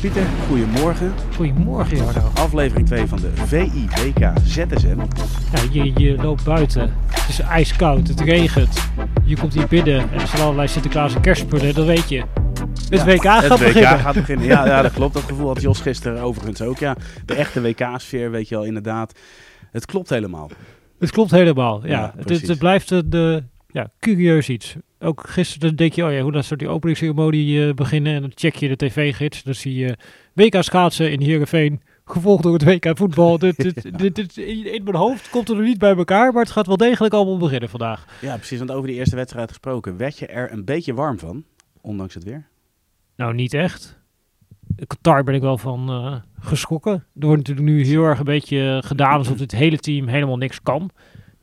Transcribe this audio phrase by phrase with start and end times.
[0.00, 1.12] Pieter, goedemorgen.
[1.34, 2.30] Goedemorgen, Jarno.
[2.34, 4.98] Aflevering 2 van de VIWK ZSM.
[5.52, 6.92] Ja, je, je loopt buiten.
[7.10, 8.90] Het is ijskoud, het regent.
[9.24, 12.24] Je komt hier binnen en er zijn allerlei Sinterklaas en kerstspullen, dat weet je.
[12.88, 13.98] Het Ja, WK gaat het WK beginnen.
[13.98, 14.46] gaat beginnen.
[14.46, 15.14] Ja, ja, dat klopt.
[15.14, 16.78] Dat gevoel had Jos gisteren overigens ook.
[16.78, 19.18] Ja, de echte WK-sfeer, weet je wel, inderdaad.
[19.72, 20.50] Het klopt helemaal.
[20.98, 21.90] Het klopt helemaal, ja.
[21.90, 22.98] Ja, het, het, blijft eh,
[23.76, 24.76] ja, curieus iets.
[24.98, 28.14] Ook gisteren denk je, oh ja, hoe dat zou die openingsceremonie eh, beginnen.
[28.14, 29.42] En dan check je de tv-gids.
[29.42, 29.96] Dan zie je
[30.32, 31.82] WK schaatsen in Heerenveen.
[32.04, 33.38] Gevolgd door het WK voetbal.
[33.46, 36.32] dit, dit, dit, dit- in, in mijn hoofd komt er nog niet bij elkaar.
[36.32, 38.06] Maar het gaat wel degelijk allemaal beginnen vandaag.
[38.20, 38.58] Ja, precies.
[38.58, 39.96] Want over die eerste wedstrijd gesproken.
[39.96, 41.44] Werd je er een beetje warm van,
[41.80, 42.46] ondanks het weer?
[43.16, 43.98] Nou, niet echt.
[44.86, 46.92] Qatar ben ik wel van eh, geschrokken.
[46.92, 50.62] Er wordt natuurlijk nu heel erg een beetje gedaan alsof dit hele team helemaal niks
[50.62, 50.90] kan.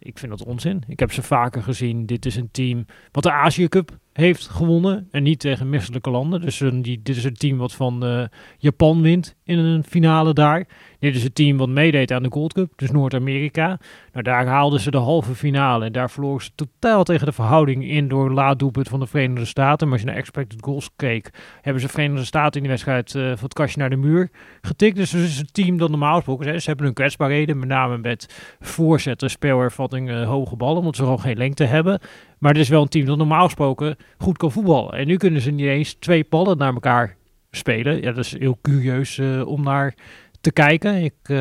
[0.04, 0.84] Ik vind dat onzin.
[0.88, 2.06] Ik heb ze vaker gezien.
[2.06, 5.08] Dit is een team wat de Azië Cup heeft gewonnen.
[5.12, 6.42] En niet tegen misselijke landen.
[6.42, 8.24] Dus een, die, dit is een team wat van eh,
[8.58, 10.68] Japan wint in een finale daar.
[11.00, 12.74] Dit is een team wat meedeed aan de Gold Cup.
[12.76, 13.80] Dus Noord-Amerika.
[14.12, 15.86] Nou, daar haalden ze de halve finale.
[15.86, 19.08] En daar verloren ze totaal tegen de verhouding in door een laat doelpunt van de
[19.08, 19.88] Verenigde Staten.
[19.88, 21.30] Maar als je naar expected goals keek,
[21.62, 24.30] hebben ze Verenigde Staten in die wedstrijd eh, van het kastje naar de muur
[24.62, 24.96] getikt.
[24.96, 28.56] Dus het is een team dat normaal gesproken, ze hebben hun kwetsbaarheden, met name met
[28.60, 32.00] voorzetten, spelervatting, eh, hoge ballen, omdat ze gewoon geen lengte hebben.
[32.44, 34.94] Maar het is wel een team dat normaal gesproken goed kan voetballen.
[34.94, 37.16] En nu kunnen ze niet eens twee ballen naar elkaar
[37.52, 37.96] spelen.
[38.02, 39.94] Ja, dat is heel curieus eh, om naar
[40.42, 41.04] te kijken.
[41.04, 41.38] Ik, eh,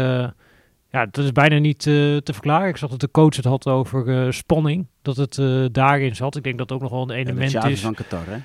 [0.91, 2.69] ja, dat is bijna niet eh, te verklaren.
[2.69, 5.41] Ik zag dat de coach het had over spanning, dat het
[5.75, 6.37] daarin zat.
[6.37, 7.81] Ik denk dat het ook nog wel een Ja, de element Xavi is.
[7.81, 8.37] van Qatar, hè?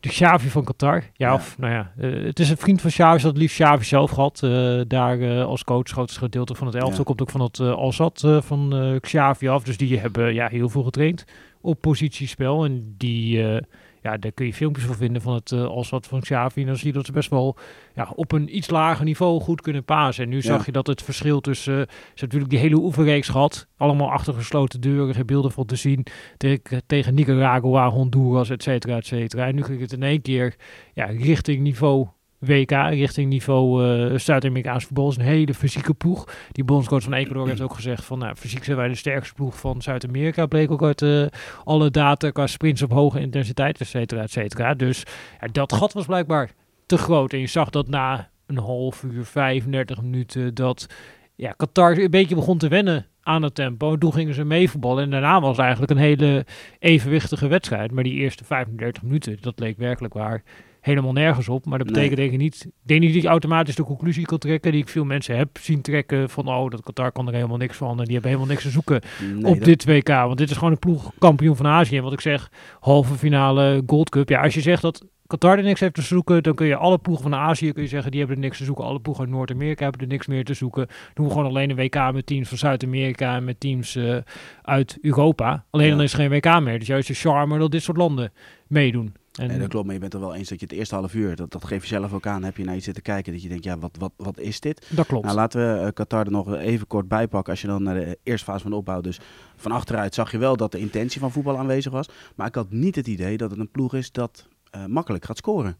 [0.00, 0.94] De Xavi van Qatar.
[0.94, 1.34] Ja, Ja.
[1.34, 4.42] of nou ja, het is een vriend van Xavi, het liefst Xavi zelf gehad.
[4.42, 7.04] eh, daar als coach, grootste gedeelte van het elftal Ja.
[7.04, 9.62] komt ook van het Alzat eh, van Xavi af.
[9.62, 11.24] Dus die hebben ja, heel veel getraind
[11.66, 12.64] op positiespel.
[12.64, 13.62] En die, eh,
[14.02, 16.60] ja, daar kun je filmpjes van vinden van het uh, Alzat van Xavi.
[16.60, 17.56] En dan zie je dat ze best wel
[17.94, 20.24] ja, op een iets lager niveau goed kunnen pasen.
[20.24, 21.74] En nu zag je dat het verschil tussen...
[21.74, 23.66] ze hebben natuurlijk die hele oefenreeks gehad.
[23.76, 26.06] Allemaal achter gesloten deuren, geen beelden van te zien.
[26.36, 29.46] Tegen, tegen Nicaragua, Honduras, et cetera, et cetera.
[29.46, 30.56] En nu ging het in één keer
[30.94, 32.06] ja, richting niveau
[32.38, 35.08] WK, richting niveau uh, Zuid-Amerikaans voetbal.
[35.08, 36.28] is een hele fysieke ploeg.
[36.52, 38.18] Die bondscoach van Ecuador heeft ook gezegd van...
[38.18, 40.46] Nou, fysiek zijn wij de sterkste ploeg van Zuid-Amerika.
[40.46, 41.26] Bleek ook uit uh,
[41.64, 44.74] alle data qua sprints op hoge intensiteit, et cetera, et cetera.
[44.74, 45.04] Dus
[45.40, 46.50] ja, dat gat was blijkbaar
[46.86, 47.32] te groot.
[47.32, 50.54] En je zag dat na een half uur, 35 minuten...
[50.54, 50.86] dat
[51.34, 53.96] ja, Qatar een beetje begon te wennen aan het tempo.
[53.98, 55.04] Toen gingen ze mee voetballen.
[55.04, 56.46] En daarna was het eigenlijk een hele
[56.78, 57.90] evenwichtige wedstrijd.
[57.90, 60.42] Maar die eerste 35 minuten, dat leek werkelijk waar
[60.86, 61.66] helemaal nergens op.
[61.66, 62.28] Maar dat betekent nee.
[62.28, 62.64] denk ik niet...
[62.64, 64.72] Ik denk niet dat ik automatisch de conclusie kan trekken...
[64.72, 66.48] die ik veel mensen heb zien trekken van...
[66.48, 67.98] oh, dat Qatar kan er helemaal niks van...
[67.98, 69.64] en die hebben helemaal niks te zoeken nee, op dat...
[69.64, 70.08] dit WK.
[70.08, 71.96] Want dit is gewoon een ploeg kampioen van Azië.
[71.96, 74.28] En wat ik zeg, halve finale Gold Cup.
[74.28, 76.42] Ja, als je zegt dat Qatar er niks heeft te zoeken...
[76.42, 78.10] dan kun je alle ploegen van Azië kun je zeggen...
[78.10, 78.84] die hebben er niks te zoeken.
[78.84, 80.86] Alle ploegen uit Noord-Amerika hebben er niks meer te zoeken.
[81.14, 83.36] Doen we gewoon alleen een WK met teams van Zuid-Amerika...
[83.36, 84.16] en met teams uh,
[84.62, 85.64] uit Europa.
[85.70, 85.94] Alleen ja.
[85.94, 86.78] dan is er geen WK meer.
[86.78, 88.32] Dus juist de charme dat dit soort landen
[88.66, 89.14] meedoen.
[89.36, 91.14] En nee, dat klopt, maar je bent er wel eens dat je het eerste half
[91.14, 93.42] uur, dat, dat geef je zelf ook aan, heb je naar je zitten kijken, dat
[93.42, 94.86] je denkt, ja, wat, wat, wat is dit?
[94.90, 95.24] Dat klopt.
[95.24, 97.52] Nou, laten we uh, Qatar er nog even kort bij pakken.
[97.52, 99.20] Als je dan naar de eerste fase van de opbouw, dus
[99.56, 102.08] van achteruit zag je wel dat de intentie van voetbal aanwezig was.
[102.34, 105.36] Maar ik had niet het idee dat het een ploeg is dat uh, makkelijk gaat
[105.36, 105.76] scoren.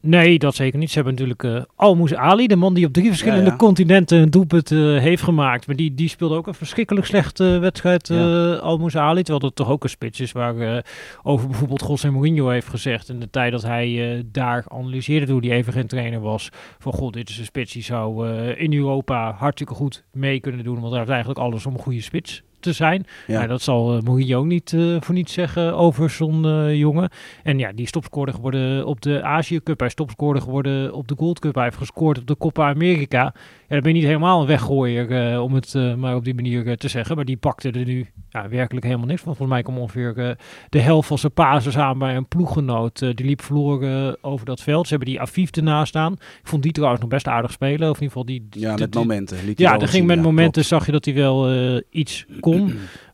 [0.00, 0.88] Nee, dat zeker niet.
[0.88, 3.56] Ze hebben natuurlijk uh, Almoes Ali, de man die op drie verschillende ja, ja.
[3.56, 5.66] continenten een doelpunt uh, heeft gemaakt.
[5.66, 8.54] Maar die, die speelde ook een verschrikkelijk slechte wedstrijd, uh, ja.
[8.54, 9.22] Almoes Ali.
[9.22, 10.84] Terwijl dat toch ook een spits is waar
[11.22, 13.08] over bijvoorbeeld José Mourinho heeft gezegd...
[13.08, 16.48] in de tijd dat hij daar analyseerde toen hij even geen trainer was...
[16.78, 20.80] van god, dit is een spits die zou in Europa hartstikke goed mee kunnen doen.
[20.80, 23.06] Want hij heeft eigenlijk alles om een goede spits te zijn.
[23.26, 23.34] Ja.
[23.34, 27.10] Nou, dat zal uh, Mourinho ook niet uh, voor niets zeggen over zo'n uh, jongen.
[27.42, 29.78] En ja, die stopscorer geworden op de Azië Cup.
[29.78, 31.54] Hij is geworden op de Gold Cup.
[31.54, 33.22] Hij heeft gescoord op de Copa America.
[33.68, 36.88] Ja, dan ben je niet helemaal een weggooier, om het maar op die manier te
[36.88, 37.16] zeggen.
[37.16, 39.36] Maar die pakte er nu ja, werkelijk helemaal niks van.
[39.36, 40.36] Volgens mij kwam ongeveer
[40.68, 42.98] de helft van zijn pases aan bij een ploeggenoot.
[42.98, 44.86] die liep verloren over dat veld.
[44.86, 46.12] Ze hebben die Afif ernaast staan.
[46.12, 47.90] Ik vond die trouwens nog best aardig spelen.
[47.90, 48.46] Of in ieder geval die...
[48.50, 49.38] Ja, met die, momenten.
[49.54, 51.52] Ja, er ging met momenten, zag je dat hij wel
[51.90, 52.53] iets kon.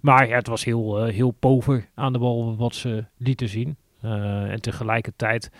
[0.00, 3.76] Maar ja, het was heel, uh, heel pover aan de bal wat ze lieten zien.
[4.04, 5.50] Uh, en tegelijkertijd,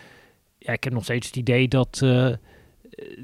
[0.59, 2.29] ja, ik heb nog steeds het idee dat uh,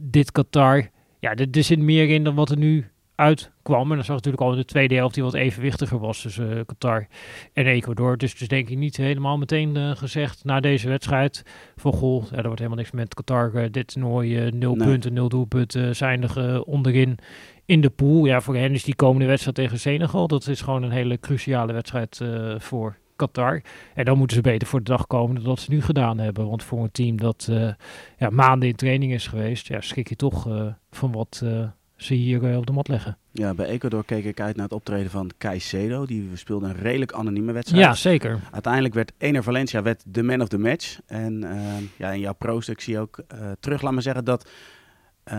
[0.03, 0.89] dit Qatar,
[1.19, 3.91] ja, er, er zit meer in dan wat er nu uitkwam.
[3.91, 7.07] En dan zag natuurlijk al in de tweede helft die wat evenwichtiger was tussen Qatar
[7.53, 8.19] en Ecuador.
[8.19, 11.43] Dus, dus denk ik niet helemaal meteen gezegd na deze wedstrijd
[11.77, 13.71] van goh, er wordt helemaal niks met Qatar.
[13.71, 14.89] dit toernooi nul nee.
[14.89, 17.19] punten, nul doelpunten, zijn onderin
[17.67, 18.25] in de pool.
[18.25, 21.73] Ja, voor hen is die komende wedstrijd tegen Senegal, dat is gewoon een hele cruciale
[21.73, 22.21] wedstrijd
[22.59, 23.63] voor Qatar.
[23.95, 26.49] En dan moeten ze beter voor de dag komen dan dat ze nu gedaan hebben.
[26.49, 27.71] Want voor een team dat uh,
[28.19, 31.43] ja, maanden in training is geweest, ja, schrik je toch uh, van wat
[31.97, 33.19] ze hier op de mat leggen.
[33.33, 36.07] Ja, bij Ecuador keek ik uit naar het optreden van Caicedo.
[36.07, 37.85] Die speelde een redelijk anonieme wedstrijd.
[37.85, 38.41] Ja, zeker.
[38.53, 40.99] Uiteindelijk werd Ener Valencia werd de man of the match.
[41.07, 41.45] En
[41.97, 43.19] ja, in jouw pro-stuk zie je ook
[43.61, 44.51] terug, laat maar zeggen, dat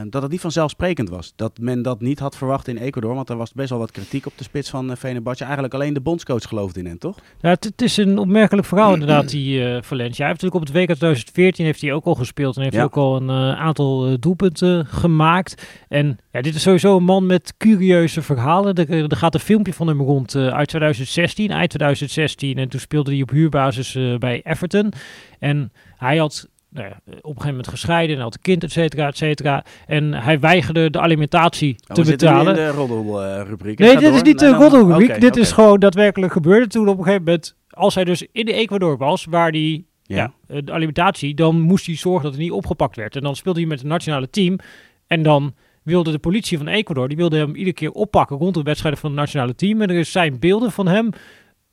[0.10, 1.34] dat het niet vanzelfsprekend was.
[1.36, 3.16] Dat men dat niet had verwacht in Ecuador.
[3.16, 6.02] Want er was best wel wat kritiek op de spits van uh, Eigenlijk alleen de
[6.02, 7.18] bondscoach geloofde in hen, toch?
[7.42, 10.26] Ja, het, is een opmerkelijk verhaal inderdaad, die uh, Valencia.
[10.26, 12.58] Hij heeft natuurlijk op het WK 2014 heeft hij ook al gespeeld.
[12.58, 15.68] En heeft ook al een aantal doelpunten gemaakt.
[15.88, 18.76] En ja, dit is sowieso een man met curieuze verhalen.
[18.76, 22.58] Er, er gaat een filmpje van hem rond uit 2016, eind 2016.
[22.58, 24.94] En toen speelde hij op huurbasis bij Everton.
[25.40, 28.72] En hij had nou ja, op een gegeven moment gescheiden en had een kind, et
[28.72, 29.66] cetera, et cetera.
[29.86, 32.58] En hij weigerde de alimentatie oh, te betalen.
[32.58, 33.80] in de roddelrubriek?
[33.80, 35.22] Nee, dit is niet de roddelrubriek.
[35.22, 38.54] dit is gewoon daadwerkelijk gebeurde toen op een gegeven moment, als hij dus in de
[38.54, 40.34] Ecuador was, waar die ja.
[40.48, 43.16] de alimentatie, dan moest hij zorgen dat het niet opgepakt werd.
[43.16, 44.60] En dan speelde hij met het nationale team
[45.08, 45.54] en dan
[45.84, 49.10] wilde de politie van Ecuador, die wilde hem iedere keer oppakken rond de wedstrijden van
[49.10, 49.82] het nationale team.
[49.82, 51.10] En er zijn beelden van hem,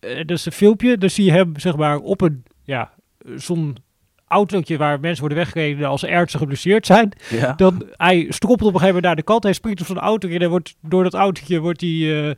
[0.01, 2.93] uh, dat is een filmpje, dan zie je hem zeg maar op een, ja,
[3.37, 3.77] zo'n
[4.35, 7.13] autootje waar mensen worden weggereden als ernstig geblesseerd zijn.
[7.57, 9.43] Dan hij stroppelt op een gegeven moment naar de kant.
[9.43, 12.31] Hij springt op zo'n auto en wordt door dat autootje wordt hij uh,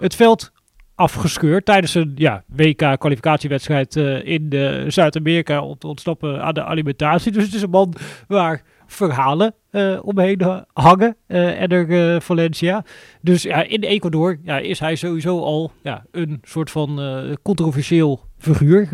[0.00, 0.52] het veld
[0.94, 7.32] afgescheurd tijdens een ja, WK-kwalificatiewedstrijd uh, in Zuid-Amerika om te ontsnappen aan de alimentatie.
[7.32, 7.94] Dus het is een man
[8.28, 11.16] waar verhalen uh, omheen hangen.
[11.28, 12.84] Uh, en er Valencia.
[13.20, 17.00] Dus ja, in Ecuador ja, is hij sowieso al ja, een soort van
[17.42, 18.86] controversieel figuur,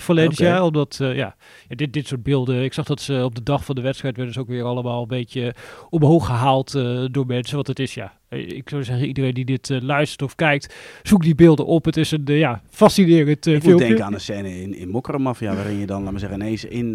[0.00, 0.64] Valencia.
[0.64, 1.36] Omdat ja,
[1.68, 2.64] dit, dit soort beelden.
[2.64, 5.02] Ik zag dat ze op de dag van de wedstrijd werden ze ook weer allemaal
[5.02, 5.54] een beetje
[5.90, 6.72] omhoog gehaald
[7.10, 7.54] door mensen.
[7.54, 11.34] Want het is ja, ik zou zeggen, iedereen die dit luistert of kijkt, zoek die
[11.34, 11.84] beelden op.
[11.84, 15.54] Het is een ja, fascinerend uh, Ik moet denken aan de scène in, in Mafia,
[15.54, 16.92] waarin je dan, laat maar zeggen, ineens in,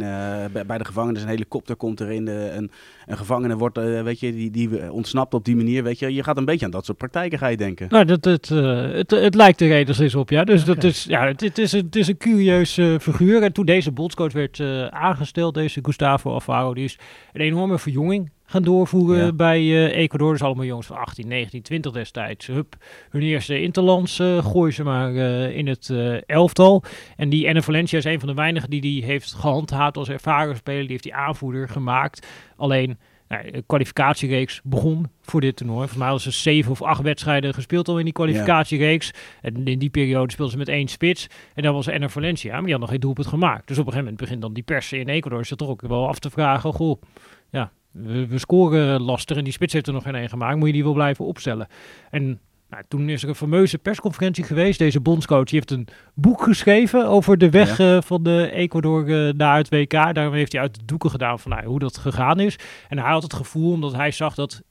[0.51, 2.71] bij, bij de gevangenis een helikopter komt er in de, een,
[3.05, 6.13] een gevangene wordt, weet je, die, die ontsnapt op die manier, weet je.
[6.13, 7.87] Je gaat een beetje aan dat soort praktijken, ga je denken.
[7.89, 10.43] Nou, dat, het, uh, het, het lijkt er enigszins op, ja.
[10.43, 10.75] Dus okay.
[10.75, 13.43] dat is, ja, het, het, is een, het is een curieus figuur.
[13.43, 16.97] En toen deze bondscoach werd aangesteld, deze Gustavo Alfaro, die is
[17.33, 20.31] een enorme verjonging gaan doorvoeren bij uh, Ecuador.
[20.31, 22.47] Dus allemaal jongens van 18, 19, 20 destijds.
[22.47, 22.75] Hup,
[23.09, 25.93] hun eerste interlands uh, gooien ze maar uh, in het
[26.25, 26.83] elftal.
[27.15, 30.55] En die Enne Valencia is een van de weinigen die die heeft gehandhaafd als ervaren
[30.55, 30.81] speler.
[30.81, 32.27] Die heeft die aanvoerder gemaakt.
[32.55, 32.97] Alleen...
[33.27, 35.79] Nou, de kwalificatiereeks begon voor dit toernooi.
[35.79, 39.11] Volgens mij hadden ze zeven of acht wedstrijden gespeeld al in die kwalificatiereeks.
[39.41, 41.27] En in die periode speelden ze met één spits.
[41.53, 43.67] En dan was Enner Valencia, maar die had nog geen doelpunt gemaakt.
[43.67, 46.07] Dus op een gegeven moment begint dan die pers in Ecuador zich toch ook wel
[46.07, 46.73] af te vragen.
[46.73, 47.01] Goh,
[47.49, 50.57] ja, we, scoren lastig en die spits heeft er nog geen één gemaakt.
[50.57, 51.67] Moet je die wel blijven opstellen?
[52.09, 52.39] En
[52.73, 54.79] nou, toen is er een fameuze persconferentie geweest.
[54.79, 59.57] Deze bondscoach heeft een boek geschreven over de weg eh, van de Ecuador uh, naar
[59.57, 59.91] het WK.
[59.91, 62.59] Daarom heeft hij uit de doeken gedaan van nou, hoe dat gegaan is.
[62.89, 64.61] En hij had het gevoel, omdat hij zag dat...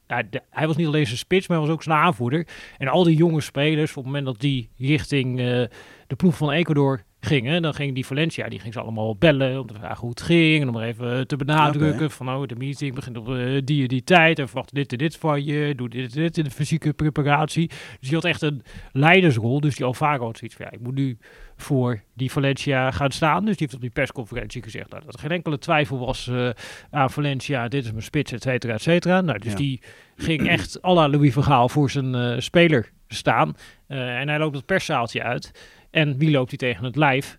[0.50, 2.46] hij was niet alleen zijn spits, maar hij was ook zijn aanvoerder.
[2.78, 5.44] En al die jonge spelers, op het moment dat die richting uh,
[6.06, 9.66] de ploeg van Ecuador gingen, dan ging die Valencia, die ging ze allemaal bellen om
[9.66, 10.62] te vragen hoe het ging.
[10.62, 14.04] En om er even te benadrukken van, oh, de meeting begint op uh, die die
[14.04, 14.38] tijd.
[14.38, 15.74] En verwacht dit en dit van je.
[15.74, 17.68] Doe dit en dit in de fysieke preparatie.
[17.68, 18.62] Dus die had echt een
[18.92, 19.60] leidersrol.
[19.60, 21.18] Dus die Alvaro had zoiets van, ja, ik moet nu
[21.56, 23.44] voor die Valencia gaan staan.
[23.44, 26.50] Dus die heeft op die persconferentie gezegd nou, dat er geen enkele twijfel was uh,
[26.90, 27.68] aan Valencia.
[27.68, 29.20] Dit is mijn spits, et cetera, et cetera.
[29.20, 29.80] Nou, dus die
[30.16, 33.56] ging echt à la Louis Vergaal voor zijn uh, speler staan.
[33.86, 35.52] en hij loopt het perszaaltje uit.
[35.92, 37.38] En wie loopt hij tegen het lijf?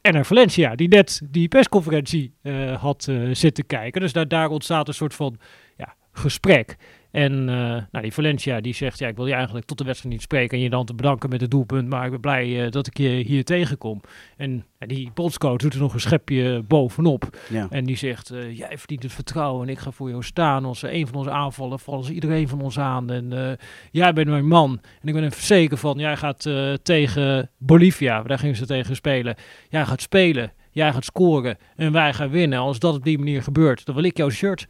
[0.00, 4.00] En Valencia, die net die persconferentie uh, had uh, zitten kijken.
[4.00, 5.38] Dus daar, daar ontstaat een soort van
[5.76, 6.76] ja, gesprek.
[7.10, 7.46] En uh,
[7.90, 10.56] nou, die Valencia die zegt, ja, ik wil je eigenlijk tot de wedstrijd niet spreken
[10.56, 12.98] en je dan te bedanken met het doelpunt, maar ik ben blij uh, dat ik
[12.98, 14.00] je hier tegenkom.
[14.36, 17.38] En uh, die bondscoach doet er nog een schepje bovenop.
[17.48, 17.66] Ja.
[17.70, 20.64] En die zegt, jij verdient het vertrouwen en ik ga voor jou staan.
[20.64, 23.10] Als een van ons aanvallen, vallen ze iedereen van ons aan.
[23.10, 23.58] En
[23.90, 24.80] jij bent mijn man.
[25.00, 26.48] En ik ben er zeker van, jij gaat
[26.82, 29.34] tegen Bolivia, daar gingen ze tegen spelen.
[29.68, 32.58] Jij gaat spelen, jij gaat scoren en wij gaan winnen.
[32.58, 34.66] Als dat op die manier gebeurt, dan wil ik jouw shirt.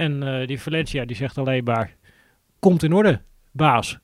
[0.00, 1.94] En uh, die Valencia die zegt alleen maar,
[2.58, 3.20] komt in orde,
[3.52, 3.98] baas.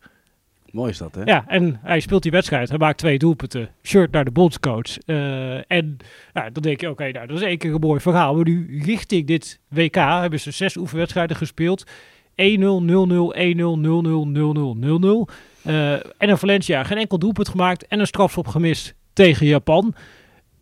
[0.70, 1.22] Mooi is dat, hè?
[1.24, 2.68] Ja, en hij speelt die wedstrijd.
[2.68, 3.68] Hij maakt twee doelpunten.
[3.82, 4.98] Shirt naar de bondscoach.
[5.06, 5.96] Uh, en
[6.32, 8.34] nou, dan denk je, oké, okay, nou, dat is één keer een mooi verhaal.
[8.34, 11.84] Maar nu richting dit WK hebben ze zes oefenwedstrijden gespeeld.
[15.66, 19.94] Eh, en een Valencia geen enkel doelpunt gemaakt en een strafschop gemist tegen Japan.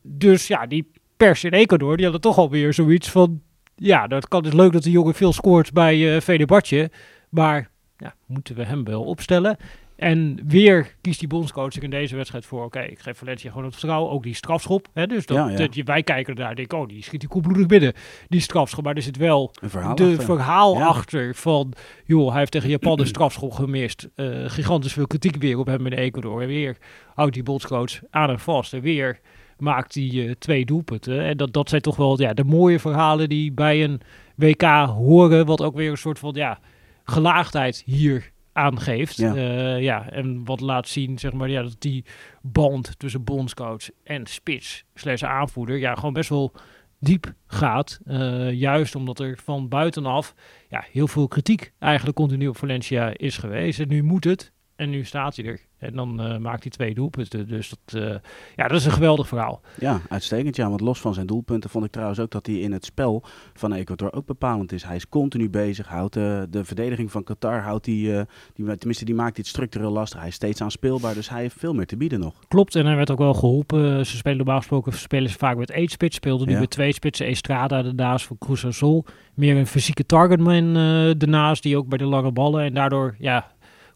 [0.03, 3.43] Dus ja, die pers in Ecuador, die hadden toch alweer zoiets van...
[3.77, 6.91] Ja, dat kan, het is leuk dat de jongen veel scoort bij uh, Fenerbahce.
[7.29, 9.57] Maar ja, moeten we hem wel opstellen?
[9.97, 12.65] En weer kiest die bondscoach in deze wedstrijd voor.
[12.65, 14.13] Oké, ik geef Valencia gewoon het vertrouwen.
[14.13, 14.89] Ook die strafschop.
[14.93, 17.93] Hè, dus dat, ja, Dat, wij kijken daar denken, oh, die schiet die koelbloedig binnen.
[18.29, 18.85] Die strafschop.
[18.85, 20.25] Maar er zit wel een verhaal de achter.
[20.25, 21.73] verhaal achter van...
[22.05, 24.09] joh, hij heeft tegen Japan een strafschop gemist.
[24.17, 26.43] Uh, gigantisch veel kritiek weer op hem in Ecuador.
[26.43, 26.77] En weer
[27.15, 28.73] houdt die bondscoach aan en vast.
[28.73, 29.21] En weer
[29.59, 31.21] maakt hij uh, twee doelpunten.
[31.21, 34.01] En dat, dat zijn toch wel ja, de mooie verhalen die bij een
[34.37, 35.47] WK horen.
[35.47, 36.59] Wat ook weer een soort van ja,
[37.05, 39.17] gelaagdheid hier aangeeft.
[39.17, 39.35] Ja.
[39.35, 42.05] Uh, ja, en wat laat zien, zeg maar, ja, dat die
[42.43, 46.53] band tussen bondscoach en spits slash aanvoerder, ja, gewoon best wel
[46.99, 48.01] diep gaat.
[48.07, 50.35] Uh, juist omdat er van buitenaf
[50.69, 53.81] ja, heel veel kritiek eigenlijk continu op Valencia is geweest.
[53.81, 54.53] En nu moet het.
[54.77, 55.61] En nu staat hij er.
[55.79, 57.49] En dan uh, maakt hij twee doelpunten.
[57.49, 58.15] Dus dat, uh,
[58.57, 59.61] ja, dat is een geweldig verhaal.
[59.79, 60.57] Ja, uitstekend.
[60.57, 63.23] Ja, want los van zijn doelpunten vond ik trouwens ook dat hij in het spel
[63.55, 64.85] van Ecuador ook bepalend is.
[64.85, 65.87] Hij is continu bezig.
[65.87, 68.13] Houdt uh, de verdediging van Qatar, houdt die,
[68.55, 70.19] die, tenminste die maakt dit structureel lastig.
[70.19, 72.35] Hij is steeds aanspeelbaar, dus hij heeft veel meer te bieden nog.
[72.49, 74.07] Klopt, en hij werd ook wel geholpen.
[74.07, 76.17] Ze spelen normaal gesproken spelen ze vaak met één spits.
[76.17, 76.61] Speelden nu ja.
[76.61, 77.27] met twee spitsen.
[77.27, 79.05] Estrada daarnaast voor Cruz Azul.
[79.35, 80.73] Meer een fysieke targetman
[81.19, 82.65] daarnaast, die ook bij de lange ballen.
[82.65, 83.53] En daardoor, ja,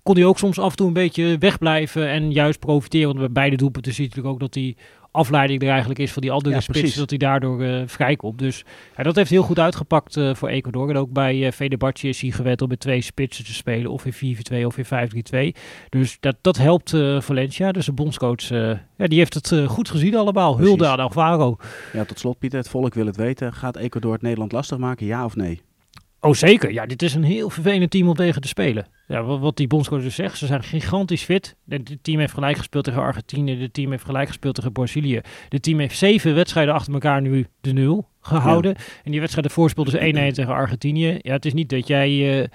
[0.08, 3.06] kon hij ook soms af en toe een beetje wegblijven en juist profiteren.
[3.06, 4.76] Want bij beide doelpunten zie je natuurlijk ook dat die
[5.10, 8.38] afleiding er eigenlijk is van die andere ja, spits, dat hij daardoor uh, vrijkomt.
[8.38, 8.64] Dus
[8.96, 10.88] ja, dat heeft heel goed uitgepakt uh, voor Ecuador.
[10.88, 14.04] En ook bij uh, Fenerbahce is hij gewend om met twee spitsen te spelen, of
[14.04, 15.58] in 4-4-2 of in 5-3-2.
[15.88, 17.72] Dus dat, dat helpt Valencia.
[17.72, 20.52] Dus de bondscoach, ja, die heeft het goed gezien allemaal.
[20.52, 20.68] Precies.
[20.68, 21.56] Hulde aan Alvaro.
[21.92, 23.52] Ja, tot slot Pieter, het volk wil het weten.
[23.52, 25.60] Gaat Ecuador het Nederland lastig maken, ja of nee?
[26.20, 28.86] Oh zeker, ja, dit is een heel vervelend team om tegen te spelen.
[29.08, 31.56] Ja, wat, wat die bondscoach dus zegt, ze zijn gigantisch fit.
[31.68, 35.20] Het team heeft gelijk gespeeld tegen Argentinië, het team heeft gelijk gespeeld tegen Brazilië.
[35.48, 38.74] Het team heeft zeven wedstrijden achter elkaar nu de nul gehouden.
[38.76, 38.84] Ja.
[39.04, 41.18] En die wedstrijd ervoor speelden ze 1-1 tegen Argentinië.
[41.22, 42.46] Ja, het is niet dat jij uh,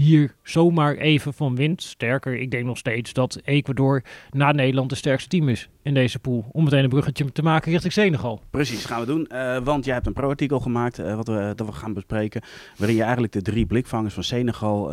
[0.00, 1.82] hier zomaar even van wint.
[1.82, 6.18] Sterker, ik denk nog steeds dat Ecuador na Nederland de sterkste team is in deze
[6.18, 6.48] pool.
[6.52, 8.42] Om meteen een bruggetje te maken richting Senegal.
[8.50, 9.28] Precies, gaan we doen.
[9.32, 12.42] Uh, want jij hebt een pro-artikel gemaakt, uh, wat we, dat we gaan bespreken.
[12.76, 14.92] Waarin je eigenlijk de drie blikvangers van Senegal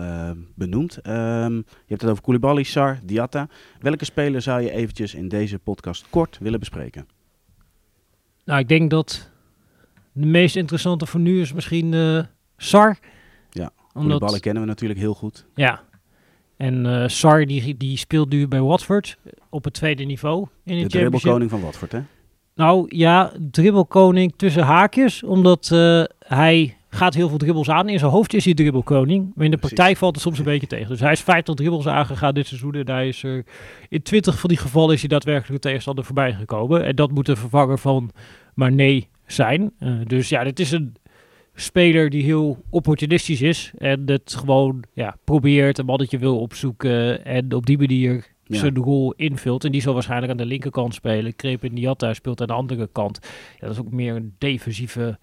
[0.56, 1.00] benoemt.
[1.08, 3.50] Um, je hebt het over Koulibaly, Sar, Diatta.
[3.80, 7.08] Welke speler zou je eventjes in deze podcast kort willen bespreken?
[8.46, 9.32] Nou, ik denk dat
[10.12, 11.94] de meest interessante voor nu is misschien
[12.58, 12.98] Sar.
[13.50, 15.46] Ja, Omdat, ballen kennen we natuurlijk heel goed.
[15.56, 15.84] Ja,
[16.58, 19.18] en uh, Sar die, die speelt nu bij Watford
[19.50, 20.48] op het tweede niveau.
[20.64, 22.00] In de dribbelkoning van Watford, hè?
[22.56, 25.24] Nou ja, dribbelkoning tussen haakjes.
[25.24, 27.90] Omdat uh, hij gaat heel veel dribbels aan.
[27.90, 29.32] In zijn hoofd is hij dribbelkoning.
[29.36, 30.88] Maar in de praktijk valt het soms een beetje tegen.
[30.88, 32.74] Dus hij is 50 dribbels aangegaan dit seizoen.
[32.74, 33.44] En hij is er,
[33.90, 36.86] in 20 van die gevallen is hij daadwerkelijk de tegenstander voorbij gekomen.
[36.86, 38.12] En dat moet de vervanger van
[38.54, 39.72] Mané zijn.
[39.80, 40.96] Uh, dus ja, dit is een
[41.60, 43.72] speler die heel opportunistisch is.
[43.78, 47.26] En het gewoon ja, probeert, een mannetje wil opzoeken.
[47.26, 48.58] En op die manier ja.
[48.58, 49.64] zijn rol invult.
[49.64, 51.36] En die zal waarschijnlijk aan de linkerkant spelen.
[51.36, 53.20] Krepin Niatta speelt aan de andere kant.
[53.60, 55.18] Ja, dat is ook meer een defensieve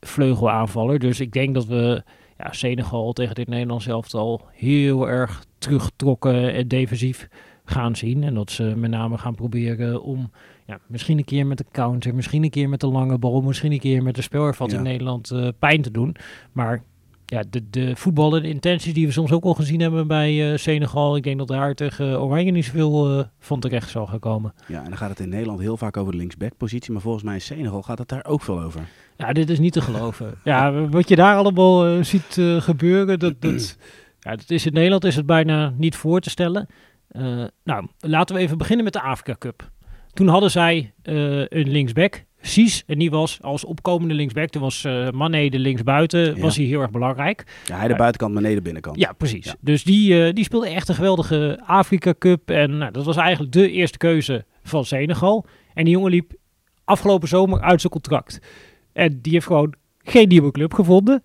[0.00, 0.98] vleugelaanvaller.
[0.98, 2.02] Dus ik denk dat we
[2.38, 7.28] ja, Senegal tegen dit Nederlands elftal heel erg teruggetrokken en defensief
[7.70, 8.22] gaan zien.
[8.22, 10.30] En dat ze met name gaan proberen om
[10.66, 13.72] ja, misschien een keer met de counter, misschien een keer met de lange bal, misschien
[13.72, 14.76] een keer met de spelervat ja.
[14.76, 16.16] in Nederland uh, pijn te doen.
[16.52, 16.82] Maar
[17.30, 20.56] ja, de, de voetballen, de intenties die we soms ook al gezien hebben bij uh,
[20.56, 21.16] Senegal.
[21.16, 24.54] Ik denk dat daar tegen Oranje niet zoveel uh, van terecht zal gaan komen.
[24.66, 26.92] Ja, en dan gaat het in Nederland heel vaak over de linksback-positie.
[26.92, 28.80] Maar volgens mij in Senegal gaat het daar ook veel over.
[29.16, 30.34] Ja, dit is niet te geloven.
[30.44, 33.76] ja, wat je daar allemaal uh, ziet gebeuren, dat, dat,
[34.20, 36.68] ja, dat is in Nederland is het bijna niet voor te stellen.
[37.64, 39.70] Nou, laten we even beginnen met de Afrika Cup.
[40.12, 45.10] Toen hadden zij een linksback, Cies, en die was als opkomende linksback, toen was uh,
[45.10, 46.40] Mané de linksbuiten, ja.
[46.40, 47.44] was hij heel erg belangrijk.
[47.64, 48.98] Ja, hij de buitenkant, Mané de binnenkant.
[48.98, 49.44] Ja, precies.
[49.44, 49.54] Ja.
[49.60, 53.52] Dus die, uh, die speelde echt een geweldige Afrika Cup en nou, dat was eigenlijk
[53.52, 55.46] de eerste keuze van Senegal.
[55.74, 56.32] En die jongen liep
[56.84, 58.38] afgelopen zomer uit zijn contract.
[58.92, 61.22] En die heeft gewoon geen nieuwe club gevonden.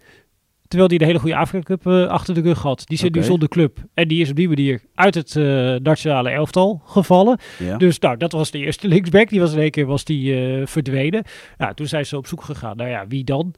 [0.68, 2.84] Terwijl hij de hele goede Afrika Cup uh, achter de rug had.
[2.86, 3.22] Die zit okay.
[3.22, 3.78] nu zonder club.
[3.94, 7.40] En die is op die manier uit het uh, nationale elftal gevallen.
[7.60, 7.78] Ja.
[7.78, 9.30] Dus nou, dat was de eerste linksback.
[9.30, 11.24] Die was in één keer was die, uh, verdwenen.
[11.58, 12.78] Nou, toen zijn ze op zoek gegaan.
[12.78, 13.54] Nou ja, wie dan?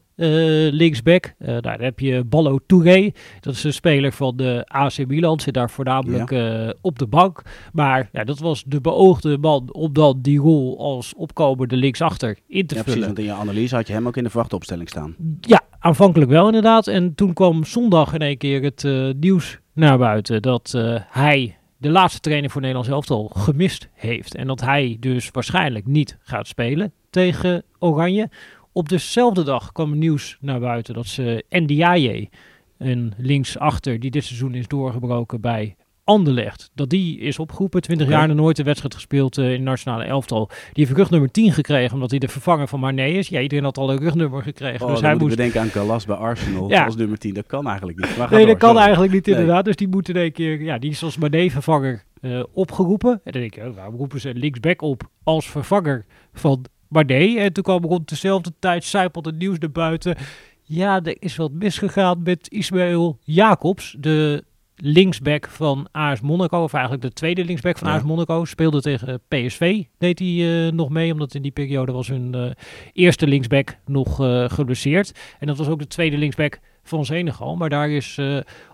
[0.72, 1.34] linksback.
[1.38, 3.12] nou, dan heb je Ballo Touré.
[3.40, 5.40] Dat is een speler van de AC Milan.
[5.40, 6.74] Zit daar voornamelijk ja.
[6.82, 7.42] op de bank.
[7.74, 12.68] Maar ja, dat was de beoogde man om dan die rol als opkomende linksachter in
[12.68, 12.84] te ja, vullen.
[12.84, 15.16] Precies, want in je analyse had je hem ook in de wachtopstelling staan.
[15.42, 16.88] Ja, aanvankelijk wel inderdaad.
[16.88, 21.58] En toen kwam zondag in één keer het eh, nieuws naar buiten dat eh, hij
[21.78, 24.36] de laatste training voor Nederlands elftal gemist heeft.
[24.36, 28.30] En dat hij dus waarschijnlijk niet gaat spelen tegen Oranje.
[28.72, 32.30] Op dezelfde dag kwam het nieuws naar buiten dat ze Ndiaye,
[32.78, 35.76] een linksachter die dit seizoen is doorgebroken bij
[36.08, 37.82] Anderlecht, dat die is opgeroepen.
[37.82, 38.16] 20 Oké.
[38.16, 40.48] jaar nog nooit een wedstrijd gespeeld eh, in het nationale elftal.
[40.74, 43.28] Die heeft rugnummer 10 gekregen, omdat hij de vervanger van Marné is.
[43.28, 44.86] Ja, iedereen had al een rugnummer gekregen.
[44.86, 46.86] Oh, dus hij moet moest bedenken aan Calas bij Arsenal Ja.
[46.86, 47.34] als nummer 10.
[47.34, 48.18] Dat kan eigenlijk niet.
[48.18, 48.84] Maar Nee, door, dat kan sorry.
[48.84, 49.36] eigenlijk niet Nee.
[49.36, 49.66] inderdaad.
[49.66, 53.12] Dus die moeten in één keer, ja, die is als Mané-vervanger eh, opgeroepen.
[53.24, 57.36] En dan denk je, oh, waarom roepen ze linksback op als vervanger van Mané?
[57.38, 60.16] En toen kwam rond dezelfde tijd, zijpelt het nieuws naar buiten.
[60.64, 64.44] Ja, er is wat misgegaan met Ismaël Jacobs, de
[64.78, 66.64] linksback van AS Monaco.
[66.64, 67.96] Of eigenlijk de tweede linksback van Ja.
[67.96, 68.46] AS Monaco.
[68.46, 71.12] Speelde tegen PSV, deed hij eh, nog mee.
[71.12, 72.52] Omdat in die periode was hun eh,
[72.94, 75.12] eerste linksback nog eh geblesseerd.
[75.40, 77.56] En dat was ook de tweede linksback van Senegal.
[77.56, 78.20] Maar daar is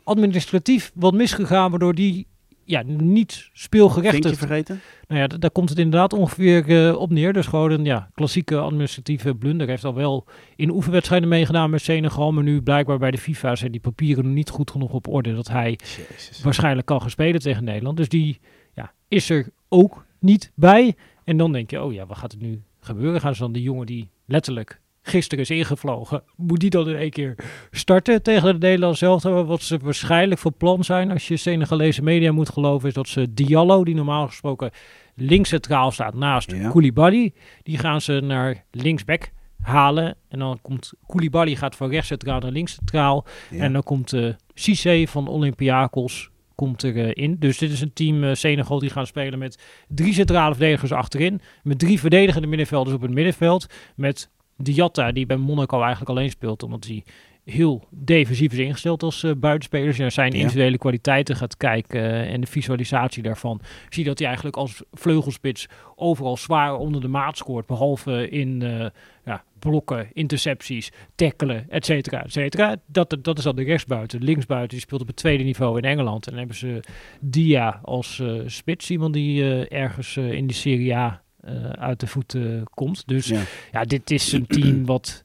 [0.03, 2.27] administratief wat misgegaan, waardoor die
[2.65, 4.23] ja, niet speelgerechtigd...
[4.23, 4.81] Vinkje vergeten?
[5.07, 7.33] Nou ja, daar komt het inderdaad ongeveer eh, op neer.
[7.33, 9.67] Dus gewoon een ja, klassieke administratieve blunder.
[9.67, 12.31] Heeft al wel in oefenwedstrijden meegedaan met Senegal.
[12.31, 15.35] Maar nu blijkbaar bij de FIFA zijn die papieren niet goed genoeg op orde.
[15.35, 15.79] Dat hij
[16.09, 16.41] Jezus.
[16.41, 17.97] waarschijnlijk kan gaan spelen tegen Nederland.
[17.97, 18.39] Dus die
[18.73, 20.95] ja, is er ook niet bij.
[21.23, 23.21] En dan denk je, oh ja, wat gaat er nu gebeuren?
[23.21, 27.09] Gaan ze dan die jongen die letterlijk gisteren is ingevlogen, moet die dan in één
[27.09, 27.35] keer
[27.71, 29.23] starten tegen de Nederlands zelf?
[29.23, 33.33] Wat ze waarschijnlijk voor plan zijn, als je Senegalese media moet geloven, is dat ze
[33.33, 34.71] Diallo, die normaal gesproken
[35.15, 36.69] links centraal staat naast Ja.
[36.69, 37.33] Koulibaly,
[37.63, 39.31] die gaan ze naar linksback
[39.61, 40.15] halen.
[40.29, 43.25] En dan komt Koulibaly gaat van rechts centraal naar links centraal.
[43.49, 43.63] Ja.
[43.63, 47.35] En dan komt eh Cissé van Olympiakos komt er eh, in.
[47.39, 51.41] Dus dit is een team eh, Senegal die gaan spelen met drie centrale verdedigers achterin.
[51.63, 53.65] Met drie verdedigende middenvelders op het middenveld.
[53.95, 54.29] Met
[54.63, 56.63] Diatta die bij Monaco eigenlijk alleen speelt.
[56.63, 57.03] Omdat hij
[57.45, 59.87] heel defensief is ingesteld als eh buitenspeler.
[59.87, 60.37] Als je naar zijn Ja.
[60.37, 63.61] individuele kwaliteiten gaat kijken eh, en de visualisatie daarvan.
[63.89, 67.65] Zie je dat hij eigenlijk als vleugelspits overal zwaar onder de maat scoort.
[67.65, 68.85] Behalve in eh,
[69.25, 72.75] ja, blokken, intercepties, tackelen, et cetera, et cetera.
[72.85, 74.23] Dat, dat is dan de rechtsbuiten.
[74.23, 76.25] Linksbuiten die speelt op het tweede niveau in Engeland.
[76.25, 76.79] En dan hebben ze
[77.19, 78.89] Dia als spits.
[78.89, 83.07] Iemand die ergens in de Serie A eh, uit de voeten komt.
[83.07, 83.41] Dus Ja.
[83.71, 85.23] ja, dit is een team wat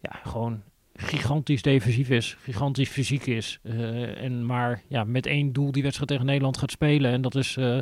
[0.00, 0.62] ja, gewoon
[0.94, 3.58] gigantisch defensief is, gigantisch fysiek is.
[3.62, 7.10] eh, en maar ja, met één doel die wedstrijd tegen Nederland gaat spelen.
[7.10, 7.78] En dat is eh,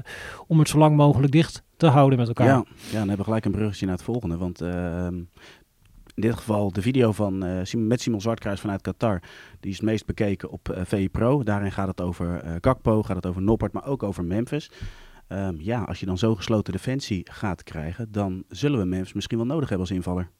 [0.46, 2.46] om het zo lang mogelijk dicht te houden met elkaar.
[2.46, 4.36] Ja, ja, dan hebben we gelijk een bruggetje naar het volgende.
[4.36, 5.14] Want ehm,
[6.14, 7.38] in dit geval de video van,
[7.76, 9.22] met Simon Zwartkruis vanuit Qatar.
[9.60, 11.42] Die is het meest bekeken op eh VI Pro.
[11.42, 14.70] Daarin gaat het over Gakpo, gaat het over Noppert, maar ook over Memphis.
[15.28, 19.38] Ehm, ja, als je dan zo gesloten defensie gaat krijgen, dan zullen we Memphis misschien
[19.38, 20.30] wel nodig hebben als invaller.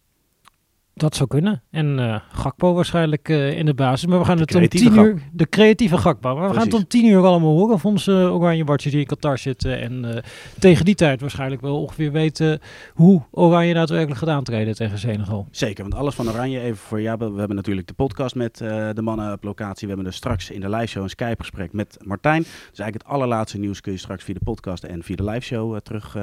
[0.99, 1.63] Dat zou kunnen.
[1.71, 4.07] En eh Gakpo waarschijnlijk eh, in de basis.
[4.09, 5.23] Maar we gaan De het om tien uur...
[5.33, 6.35] De creatieve Gakpo.
[6.37, 9.07] Maar we gaan het om tien uur allemaal horen of onze oranje watjes die in
[9.07, 9.81] Qatar zitten.
[9.81, 10.23] En eh,
[10.59, 12.61] tegen die tijd waarschijnlijk wel ongeveer weten
[12.95, 15.47] hoe Oranje daadwerkelijk gaat aantreden tegen Senegal.
[15.51, 17.19] Zeker, want alles van Oranje, even voor jou.
[17.19, 19.89] We hebben natuurlijk de podcast met de mannen op locatie.
[19.89, 22.43] We hebben er straks in de liveshow een Skype-gesprek met Martijn.
[22.43, 25.75] Dus eigenlijk het allerlaatste nieuws kun je straks via de podcast en via de liveshow
[25.75, 26.17] eh, terug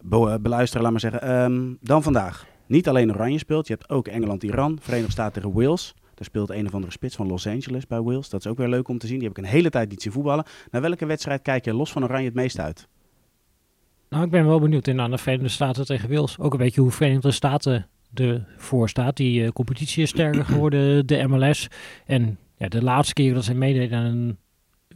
[0.00, 1.22] be- beluisteren, laat maar zeggen.
[1.22, 2.46] Ehm, dan vandaag.
[2.66, 5.94] Niet alleen Oranje speelt, je hebt ook Engeland-Iran, Verenigde Staten tegen Wales.
[6.14, 8.28] Daar speelt een of andere spits van Los Angeles bij Wales.
[8.28, 9.18] Dat is ook weer leuk om te zien.
[9.18, 10.44] Die heb ik een hele tijd niet zien voetballen.
[10.70, 12.88] Naar welke wedstrijd kijk je los van Oranje het meest uit?
[14.08, 16.38] Nou, ik ben wel benieuwd in de Verenigde Staten tegen Wales.
[16.38, 19.16] Ook een beetje hoe Verenigde Staten ervoor staat.
[19.16, 21.68] Die eh, competitie is sterker geworden, de MLS.
[22.06, 24.38] En ja, de laatste keer dat ze meededen aan een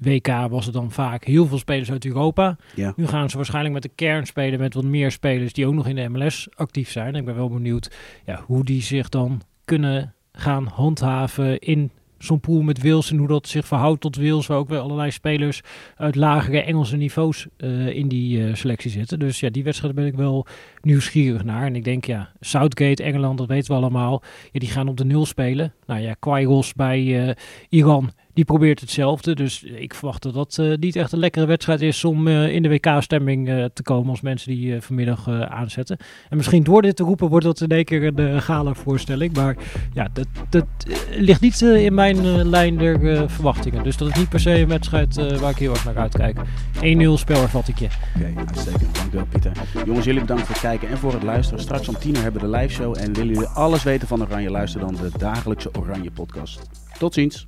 [0.00, 2.56] WK was het dan vaak heel veel spelers uit Europa.
[2.74, 2.92] Ja.
[2.96, 5.88] Nu gaan ze waarschijnlijk met de kern spelen met wat meer spelers die ook nog
[5.88, 7.14] in de MLS actief zijn.
[7.14, 7.90] Ik ben wel benieuwd
[8.24, 13.28] ja, hoe die zich dan kunnen gaan handhaven in zo'n pool met Wales en hoe
[13.28, 15.60] dat zich verhoudt tot Wales, waar ook weer allerlei spelers
[15.96, 19.18] uit lagere Engelse niveaus eh, in die eh, selectie zitten.
[19.18, 20.46] Dus ja, die wedstrijd ben ik wel
[20.80, 21.66] nieuwsgierig naar.
[21.66, 24.22] En ik denk ja, Southgate, Engeland, dat weten we allemaal.
[24.52, 25.74] Ja, die gaan op de nul spelen.
[25.86, 27.34] Nou ja, Quairos bij eh,
[27.68, 29.34] Iran, die probeert hetzelfde.
[29.34, 32.62] Dus ik verwacht dat dat eh, niet echt een lekkere wedstrijd is om eh, in
[32.62, 35.96] de WK-stemming eh, te komen als mensen die vanmiddag aanzetten.
[36.28, 39.34] En misschien door dit te roepen wordt dat in één keer een gala-voorstelling.
[39.34, 39.56] Maar
[39.92, 40.66] ja, dat, dat
[41.10, 43.82] ligt niet in mijn lijn der verwachtingen.
[43.82, 46.36] Dus dat is niet per se een wedstrijd waar ik heel erg naar uitkijk.
[46.36, 46.40] 1-0
[47.14, 47.88] spelervattingje.
[48.16, 48.94] Oké, uitstekend.
[48.94, 49.52] Dankjewel Pieter.
[49.86, 51.60] Jongens, jullie bedankt voor het kijken en voor het luisteren.
[51.60, 52.96] Straks om 10 uur hebben we de live show.
[52.98, 56.60] En willen jullie alles weten van Oranje, luister dan de dagelijkse Oranje podcast.
[56.98, 57.46] Tot ziens.